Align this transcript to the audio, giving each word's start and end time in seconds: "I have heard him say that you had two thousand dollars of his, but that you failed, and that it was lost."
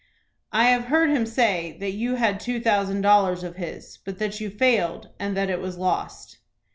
"I 0.51 0.63
have 0.71 0.85
heard 0.85 1.11
him 1.11 1.27
say 1.27 1.77
that 1.79 1.91
you 1.91 2.15
had 2.15 2.39
two 2.39 2.59
thousand 2.59 3.01
dollars 3.01 3.43
of 3.43 3.57
his, 3.57 3.99
but 4.03 4.17
that 4.17 4.39
you 4.41 4.49
failed, 4.49 5.09
and 5.19 5.37
that 5.37 5.51
it 5.51 5.61
was 5.61 5.77
lost." 5.77 6.39